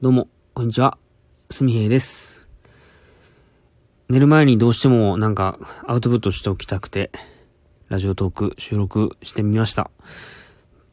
[0.00, 0.96] どうも、こんにちは。
[1.50, 2.46] すみへいです。
[4.08, 7.10] 寝る前にどうしてもなんかアウトプットしておきたくて、
[7.88, 9.90] ラジオトーク収録してみました。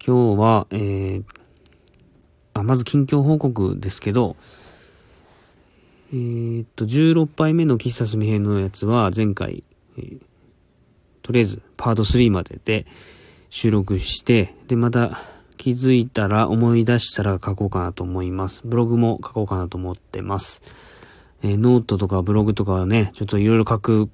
[0.04, 1.23] 今日は、えー、
[2.55, 4.36] あ、まず近況報告ですけど、
[6.12, 9.64] えー、っと、16杯目の喫茶すみへいのやつは前回、
[9.98, 10.20] えー
[11.22, 12.86] とりあえずパート3までで
[13.52, 15.20] 収録して、で、また
[15.58, 18.62] 気づいたら思い出したら書こうかなと思います。
[18.66, 20.62] ブログも書こうかなと思ってます。
[21.44, 24.10] えーノートとかブログとかはね、ちょっといろいろ書く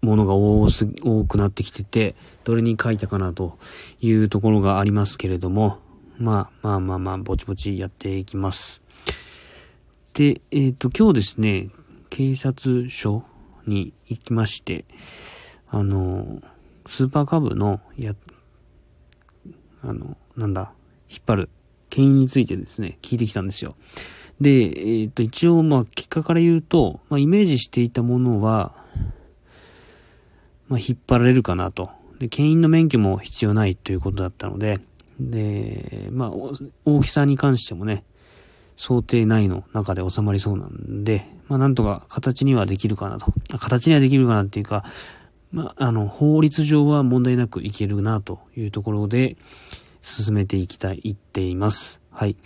[0.00, 2.14] ものが多す、多くなってきてて、
[2.44, 3.58] どれに書いたかなと
[4.00, 5.78] いうところがありますけれども、
[6.18, 8.82] まあまあまあまあ、ぼちぼちやっていきます。
[10.14, 11.68] で、えっ、と、今日ですね、
[12.10, 13.24] 警察署
[13.66, 14.84] に行きまして、
[15.68, 16.42] あの、
[16.88, 18.14] スーパーカブの、や、
[19.82, 20.72] あの、なんだ、
[21.10, 21.50] 引っ張る、
[21.90, 23.76] 牽引についてですね、聞いてきたんですよ。
[24.40, 28.74] で、えっ、と、一応、まあ、結果から言うと、まあ、イメージしていたものは、
[30.68, 31.90] まあ、引っ張られるかなと。
[32.18, 34.80] で、牽引の免許も必要ないということだったので、
[35.18, 36.30] で、まあ、
[36.84, 38.04] 大きさに関してもね、
[38.76, 43.32] 想定内の中で収まりそうなんで、まあ、なんとか形にはできるかなと。
[43.58, 44.84] 形にはできるかなっていうか、
[45.52, 49.36] まあ、あの、法律上は問題なくいけるなというところで、
[50.02, 52.00] 進めていきたい、っています。
[52.10, 52.36] はい。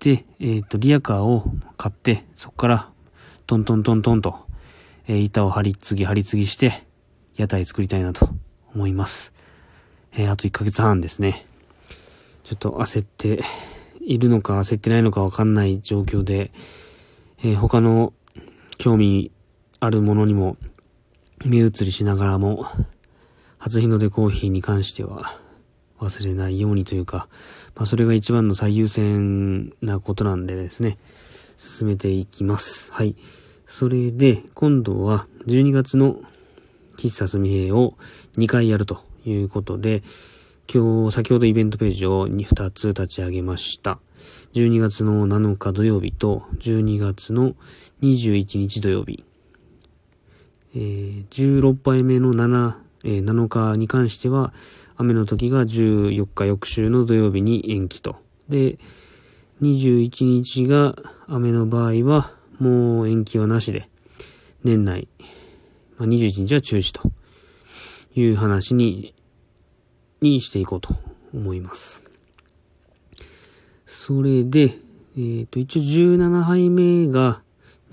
[0.00, 1.44] で、えっ、と、リアカーを
[1.76, 2.90] 買って、そこから、
[3.46, 4.38] トントントントンと、
[5.06, 6.84] えー板を張り継ぎ張り継ぎして、
[7.36, 8.28] 屋台作りたいなと
[8.74, 9.32] 思います。
[10.12, 11.46] えーあと1ヶ月半ですね。
[12.44, 13.42] ちょっと焦って
[14.00, 16.52] いるのか焦ってないのかわかんない状況で、
[17.42, 18.12] え他の
[18.78, 19.30] 興味
[19.78, 20.56] あるものにも
[21.44, 22.66] 目移りしながらも、
[23.58, 25.38] 初日の出コーヒーに関しては
[25.98, 27.28] 忘れないようにというか、
[27.74, 30.98] まあそれが一番の最優先なことなんでですね、
[31.56, 32.92] 進めていきます。
[32.92, 33.16] はい。
[33.66, 36.20] それで、今度は12月の
[36.96, 37.94] 喫茶すみへを
[38.36, 40.02] 2回やるということで、
[40.72, 43.98] 今日、先ほどイベントページを 2, 2つ立ち上げました。
[44.52, 47.54] 12月の7日土曜日と12月の
[48.02, 49.24] 21日土曜日。
[50.74, 54.52] えー16杯目の7、えー7日に関しては、
[54.96, 58.16] 雨の時が14日翌週の土曜日に延期と。
[58.48, 58.78] で、
[59.62, 63.88] 21日が雨の場合は、もう延期はなしで、
[64.64, 65.08] 年内、
[65.96, 67.10] まあ、21日は中止と
[68.14, 69.14] いう話に、
[70.20, 70.94] にしていこうと
[71.32, 72.02] 思います。
[73.86, 74.78] それで、
[75.16, 77.42] えっ、と、一応17杯目が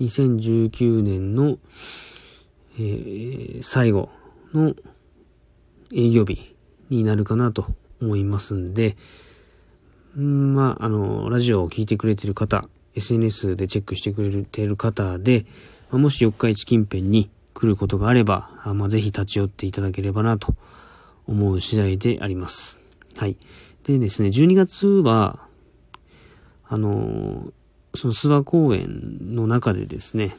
[0.00, 1.58] 2019年の、
[2.78, 4.08] えー最後
[4.54, 4.74] の
[5.92, 6.54] 営業日
[6.90, 7.66] になるかなと
[8.00, 8.96] 思いますんで、
[10.16, 15.46] んまあ、あの、ラジオを聞いてくれてる方、SNS でチェックしてくれてる方で、
[15.90, 20.54] まもし四日市近辺に来ることがあれば、あまあ、ぜひ立ち寄っていただければなと
[21.26, 22.78] 思う次第であります。
[23.16, 23.36] はい。
[23.84, 25.40] でですね、12月は、
[26.68, 27.52] あの、
[27.94, 30.36] その諏訪公園の中でですね、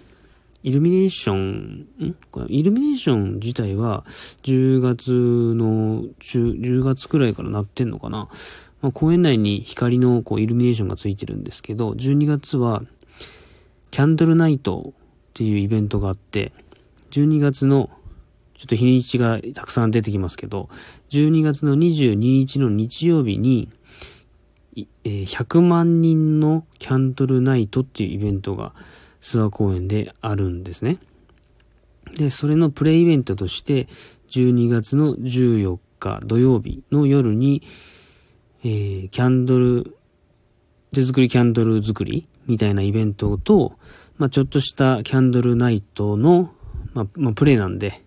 [0.63, 2.15] イルミネーション、ん？
[2.31, 4.05] これイルミネーション自体は
[4.43, 8.27] 10月の中、10月くらいからなってんのかな？
[8.81, 12.83] まあ、公園内に光のこうイルミネーションがついてるんですけど、12月は
[13.91, 14.93] キャンドルナイトっ
[15.33, 16.51] ていうイベントがあって、
[17.11, 17.89] 12月の
[18.55, 20.69] ちょっと日にちがたくさん出てきますけど、
[21.09, 23.69] 12月の22日の日曜日に、
[25.03, 28.73] 100万人のキャンドルナイトっていうイベントが
[29.21, 30.97] 諏訪公園であるんですね。
[32.17, 33.87] で、それのプレイイベントとして、
[34.29, 37.63] 12月の14日土曜日の夜に、
[38.63, 39.95] えーキャンドル、
[40.93, 43.73] 手作りキャンドル作りみたいなイベントと、
[44.17, 46.51] まあ、ちょっとしたキャンドルナイトの、
[46.93, 48.01] まあ、まあ、プレイなんで、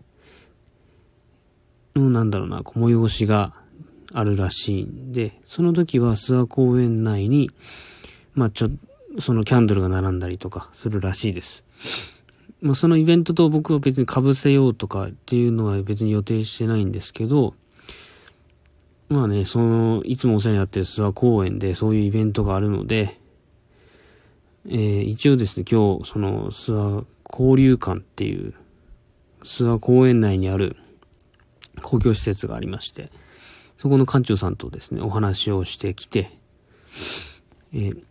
[1.97, 3.55] の、なんだろうな、催しが
[4.13, 7.51] あるらしいんで、その時は諏訪公園内に、
[8.35, 8.71] まあ、ちょ、
[9.19, 11.65] そのキャンドルが並んだりとかするらしいです。
[12.61, 17.55] まあ、そのイベントと僕は別に被せようとかっていうのは別に予定してないんですけど、
[19.09, 23.19] まあね、その、いつもお世話になってる諏訪公園でそういうイベントがあるので、
[24.67, 28.55] えー一応ですね、今日、その、諏訪交流館っていう、
[29.43, 30.77] 諏訪公園内にある
[31.83, 33.11] 公共施設がありまして、
[33.77, 36.31] そこの館長さんとですね、お話をしてきて、
[37.75, 38.03] えー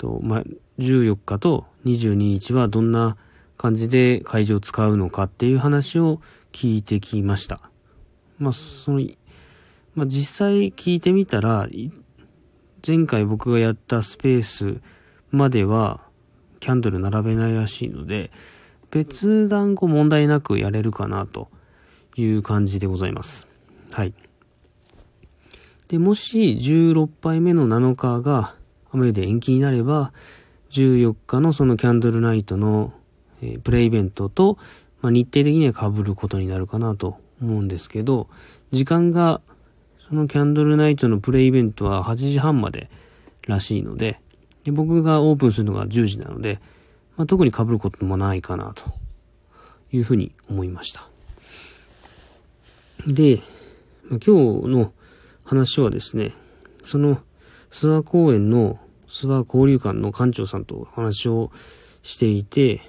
[0.00, 0.44] と、まあ、
[0.78, 3.18] 14日と22日はどんな
[3.58, 7.60] 感じで会場を使うのかっていう話を聞いてきました。
[8.38, 9.06] まあ、その、
[9.94, 11.68] まあ、実際聞いてみたら、
[12.86, 14.80] 前回僕がやったスペース
[15.30, 16.00] までは
[16.60, 18.30] キャンドル並べないらしいので、
[18.90, 21.50] 別段こう問題なくやれるかなと
[22.16, 23.46] いう感じでございます。
[23.92, 24.14] はい。
[25.88, 28.54] で、もし16杯目の7日が
[28.92, 30.12] 雨で延期になれば、
[30.70, 32.92] 14日のそのキャンドルナイトの、
[33.42, 34.58] えー、プレイイベントと、
[35.00, 38.28] まあ、日程的には被ることになるかなと思うんですけど、
[38.72, 39.40] 時間が、
[40.08, 42.90] そのキャンドルナイトのプレイイベントは8時半まで
[43.46, 44.20] らしいので、
[44.64, 46.60] で僕がオープンするのが10時なので、
[47.16, 48.84] まあ、特に被ることもないかなと
[49.92, 51.08] いうふうに思いました。
[53.06, 53.40] で、
[54.08, 54.92] ま、今日の
[55.44, 56.34] 話はですね、
[56.84, 57.18] その
[57.70, 58.78] 諏訪公園の
[59.08, 61.50] 諏訪交流館の館長さんと話を
[62.02, 62.82] していて、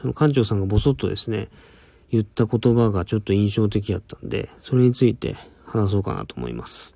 [0.00, 1.48] その館長さんがぼそっとですね、
[2.10, 6.94] 言った言葉がちょっと印象的やったんで、それについて話そうかなと思います。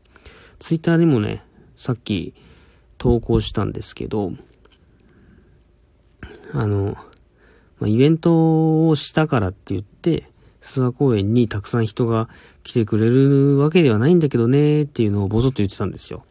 [0.58, 1.42] ツイッターにもね、
[1.76, 2.34] さっき
[2.98, 4.32] 投稿したんですけど、
[6.52, 6.96] あの、
[7.78, 10.30] まあ、イベントをしたからって言って、
[10.60, 12.28] 諏訪公園にたくさん人が
[12.62, 16.24] 来てくれるわけではないんだけどねっていうのをぼそっと言ってたんですよ。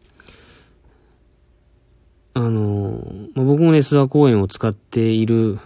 [2.40, 3.02] あの、
[3.34, 5.58] まあ、僕もね、諏訪公園を使っている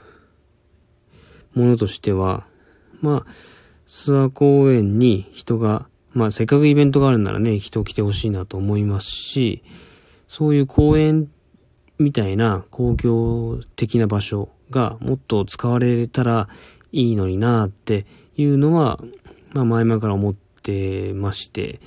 [1.54, 2.46] ものとしては、
[3.00, 3.30] まあ、
[3.86, 9.62] 諏訪公園に人が、まあ、せっかくイベントがあるならね、人来てほしいなと思いますし、
[10.28, 11.30] そういう公園
[11.98, 16.48] みたいな公共的な場所がもっと使われたら
[16.90, 18.06] いいのになって
[18.36, 18.98] いうのは、
[19.52, 21.80] まあ前々から思ってまして、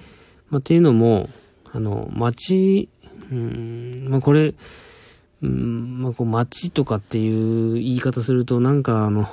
[0.49, 1.29] まあっていうのも、
[1.73, 2.89] あの、街、
[3.31, 4.53] うん、まあこれ、
[5.41, 9.29] うん、まあこう街とかっていう言い方するとなんかあの、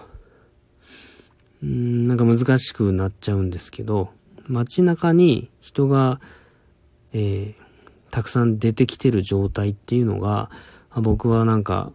[1.62, 4.10] うん、なんか難しくなっちゃうんですけど、
[4.48, 6.20] 街中に人が、
[7.12, 10.50] えー、たくさん出てきてる状態っていうのが、
[10.96, 11.92] 僕はなんか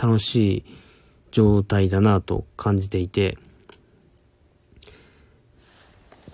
[0.00, 0.64] 楽しい
[1.30, 3.38] 状態だなと感じていて、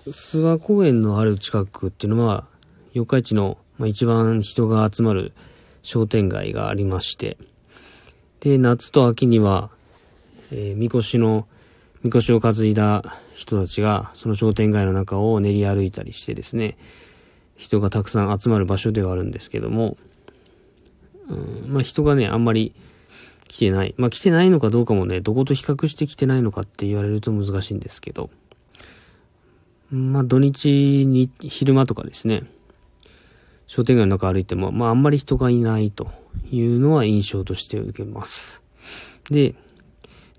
[0.05, 2.45] 諏訪公園のある近くっていうのは、
[2.93, 5.33] 四日市の、まあ、一番人が集まる
[5.83, 7.37] 商店街がありまして、
[8.39, 9.69] で、夏と秋には、
[10.51, 11.47] えー、みこしの、
[12.03, 16.77] みこしを担いだ人たちが、その商店街の中を練り歩いたりしてですね、
[17.55, 19.97] 人がたくさん集まる場所ではあるんですけども、
[21.29, 22.73] うん、まあ人がね、あんまり
[23.47, 23.95] 来てない。
[23.97, 28.29] まあ来てないのかどうかもね、どこと比較して来てないのかって言われると難しいんですけど、
[29.91, 32.43] まあ土日に昼間とかですね、
[33.67, 36.07] 商店街の中歩いても、まああんまり人がいないと
[36.51, 38.61] いうのは印象として受けます。
[39.29, 39.55] で、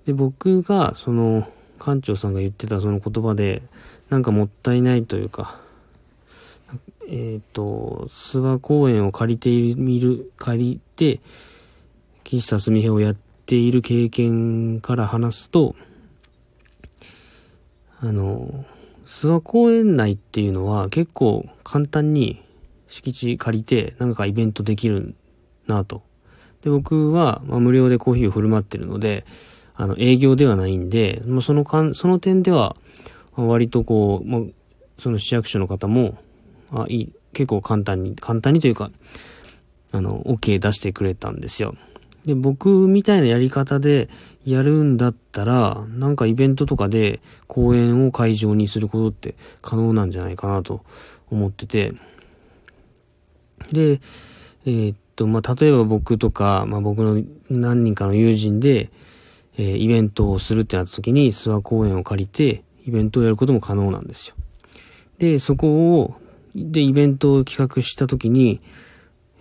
[0.05, 1.47] で僕がその
[1.79, 3.61] 館長さんが言ってたその言葉で、
[4.09, 5.59] なんかもったいないというか、
[7.07, 11.19] えっ、ー、と、諏訪公園を借りてみる、借りて、
[12.23, 13.15] 喫茶すみへをやっ
[13.45, 15.75] ている経験から話すと、
[18.01, 18.65] あの、
[19.07, 22.43] 諏訪公園内っていうのは結構簡単に
[22.89, 25.15] 敷地借りてなんかイベントできる
[25.67, 26.01] なと。
[26.63, 29.25] で、僕は、まあ、無料でコーヒーを振る舞ってるので、
[29.75, 32.75] あの、営業ではないんで、まあ、そのかん、その点では、
[33.35, 34.41] 割とこう、まあ、
[34.97, 36.17] その市役所の方も、
[36.71, 38.91] あ、いい、結構簡単に、簡単にというか、
[39.91, 41.75] あの、OK 出してくれたんですよ。
[42.25, 44.09] で、僕みたいなやり方で
[44.45, 50.83] やるんだったら、なんかイベントとかで公演を会場にすることって可能なんじゃないかなと
[51.31, 51.93] 思ってて、
[53.71, 54.01] で、
[54.65, 58.89] えー、っと、まあ、例えば僕とか、まあ、僕の何人かの友人で、
[59.57, 64.35] えー、イベントをするってなった時に諏訪公園を借りて、イベントをやることも可能なんですよ。
[65.17, 66.15] で、そこを、
[66.55, 68.61] で、イベントを企画した時に、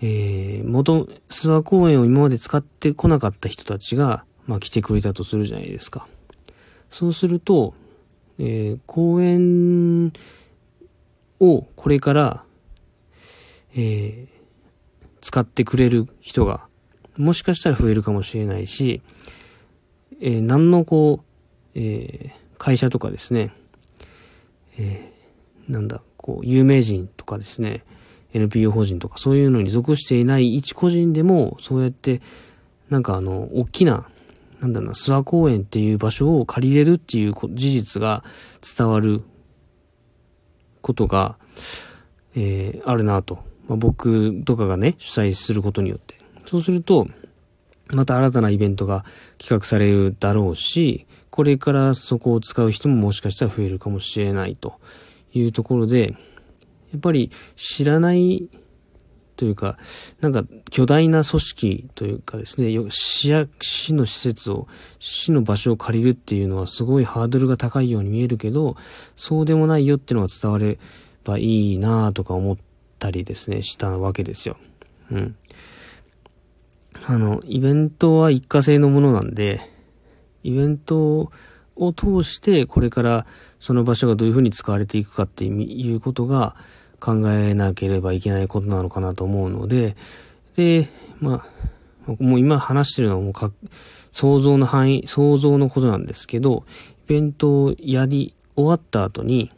[0.01, 6.07] えー、元、諏訪公園を今まで使ってこなかった人たちが、まあ来てくれたとするじゃないですか。
[6.91, 7.75] そうすると、
[8.39, 10.13] えー、公園
[11.41, 12.45] をこれから、
[13.75, 14.29] えー、
[15.21, 16.67] 使ってくれる人が、
[17.17, 19.03] もしかしたら増えるかもしれないし、
[20.21, 23.53] えー、何のこう、えー、会社とかですね、
[24.79, 27.85] えー、なんだ、こう、有名人とかですね、
[28.33, 32.21] NPO 法人とかそういうのに属していない一個人でも、そうやって、
[32.91, 34.09] なんかあの、大きな、
[34.61, 38.25] なんだな、諏訪公園っていう場所を借りれるっていう事実が
[38.77, 39.23] 伝わる
[40.83, 41.37] ことが、
[42.35, 43.39] えー、あるなと。
[43.69, 46.19] まあ、僕とかがね、主催することによって。
[46.47, 47.07] そうすると、
[47.91, 49.05] また新たなイベントが
[49.39, 54.75] 企画されるだろうし、これからそこを使う人ももしかしたら増えるかもしれないと
[55.33, 56.15] いうところで、
[56.93, 58.49] やっぱり知らない
[59.37, 59.79] というか、
[60.21, 64.67] なんか巨大な組織というかですね、市や、市の施設を、
[64.99, 68.77] 市の場所を借りるっていうのはすごいハードルが高いように見えるけど、
[69.17, 70.79] そうでもないよっていうのが伝われ
[71.25, 72.57] ばいいなとか思っ
[72.99, 74.57] たりですね、したわけですよ。
[75.11, 75.37] うん。
[77.07, 79.61] あの、イベントは一過性のものなんで、
[80.43, 81.31] イベント
[81.77, 83.27] を通してこれから
[83.61, 86.57] その場所がどういうふうに使われていくかっていうことが、
[87.01, 89.97] 考えなければいけないことなのかなと思うので、
[90.57, 90.89] で、
[91.21, 91.47] ま
[92.07, 93.51] あ、もう今話してるのはもうか、
[94.13, 96.65] 想像の範囲、想像のことなんですけど、
[97.07, 99.53] イベントをやり終わった後に、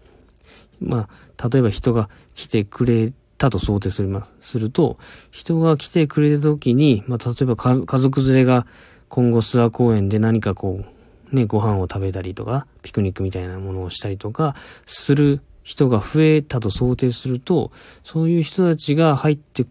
[0.80, 4.98] まあ、例えば人が来てくれたと想定する、ますると、
[5.30, 8.66] 人が来てくれた時に、まあ、例えば家族連れが
[9.08, 10.84] 今後諏訪公園で何かこ
[11.32, 14.54] う、ね、ご飯を食べたりとか、ピクニックみたいなものをしたりとか、
[14.84, 17.72] する人が増えたと想定すると、
[18.04, 19.66] そういう人たちが入って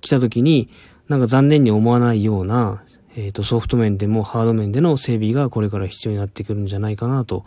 [0.00, 0.70] きた時に、
[1.08, 2.84] なんか残念に思わないような、
[3.16, 7.44] えっ、ー、と、ソフト面でもハード面での整備がこれから必要になってくるんじゃないかなと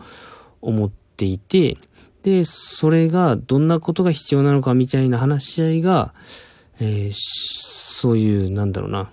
[0.61, 1.77] 思っていて、
[2.23, 6.13] で、それがどんなことが必要なのかみたいな話し合いが、
[6.79, 9.09] えー、そういう、なんだろうな、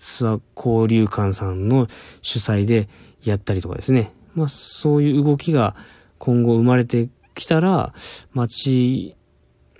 [0.00, 1.88] 諏訪交流館さんの
[2.22, 2.88] 主催で
[3.22, 4.12] やったりとかですね。
[4.34, 5.74] まあ、そういう動きが
[6.18, 7.94] 今後生まれて来たら、
[8.32, 9.16] 街、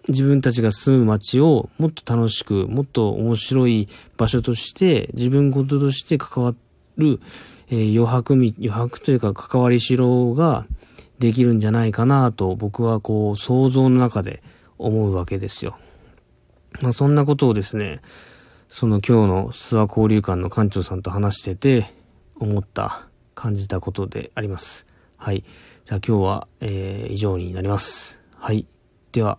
[0.08, 6.54] 自分たちが住む街をもっと楽しく、もっと面白い場所として、自分事として関わ
[6.96, 7.20] る、
[7.70, 10.66] えー、余白み、余白というか関わりしろが
[11.24, 14.42] できるんじゃないかなと僕はこう想像の中で
[14.76, 15.78] 思うわけですよ。
[16.82, 18.02] まあそんなことをですね、
[18.68, 21.94] その今日の諏訪交流館の館長さんと話してて
[22.36, 24.86] 思った、感じたことであります。
[25.16, 25.44] はい。
[25.86, 28.18] じゃあ今日は、えー、以上になります。
[28.36, 28.66] はい。
[29.12, 29.38] では、